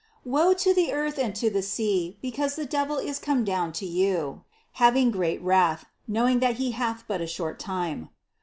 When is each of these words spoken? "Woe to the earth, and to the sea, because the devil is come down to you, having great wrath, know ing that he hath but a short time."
"Woe 0.25 0.55
to 0.55 0.73
the 0.73 0.91
earth, 0.91 1.19
and 1.19 1.35
to 1.35 1.51
the 1.51 1.61
sea, 1.61 2.17
because 2.23 2.55
the 2.55 2.65
devil 2.65 2.97
is 2.97 3.19
come 3.19 3.43
down 3.43 3.71
to 3.73 3.85
you, 3.85 4.41
having 4.81 5.11
great 5.11 5.39
wrath, 5.43 5.85
know 6.07 6.25
ing 6.27 6.39
that 6.39 6.55
he 6.55 6.71
hath 6.71 7.03
but 7.07 7.21
a 7.21 7.27
short 7.27 7.59
time." 7.59 8.09